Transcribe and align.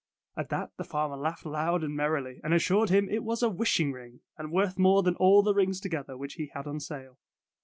At 0.35 0.49
that 0.49 0.71
the 0.77 0.83
farmer 0.83 1.15
laughed 1.15 1.45
loud 1.45 1.83
and 1.83 1.95
merrily, 1.95 2.41
and 2.43 2.55
assured 2.55 2.89
him 2.89 3.07
it 3.07 3.23
was 3.23 3.43
a 3.43 3.49
wishing 3.51 3.91
ring, 3.91 4.21
and 4.35 4.51
worth 4.51 4.79
more 4.79 5.03
than 5.03 5.15
all 5.17 5.43
the 5.43 5.53
rings 5.53 5.79
together, 5.79 6.17
which 6.17 6.33
he 6.41 6.47
had 6.55 6.65
on 6.65 6.79
sale. 6.79 7.19